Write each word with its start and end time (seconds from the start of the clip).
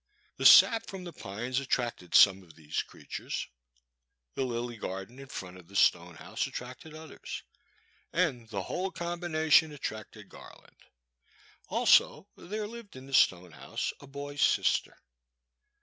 The 0.37 0.47
sap 0.47 0.87
from 0.87 1.03
the 1.03 1.13
pines 1.13 1.59
attracted 1.59 2.15
some 2.15 2.41
of 2.41 2.55
these 2.55 2.81
crea 2.81 3.05
tures, 3.05 3.45
the 4.33 4.43
lily 4.43 4.75
garden 4.77 5.19
in 5.19 5.27
front 5.27 5.57
of 5.57 5.67
the 5.67 5.75
stone 5.75 6.15
house 6.15 6.47
attracted 6.47 6.95
others, 6.95 7.43
and 8.11 8.49
the 8.49 8.63
whole 8.63 8.89
combination 8.89 9.71
attracted 9.71 10.27
Garland. 10.27 10.77
Also 11.67 12.27
there 12.35 12.65
lived 12.67 12.95
in 12.95 13.05
the 13.05 13.13
stone 13.13 13.51
house 13.51 13.93
a 13.99 14.07
boy's 14.07 14.41
sister. 14.41 14.97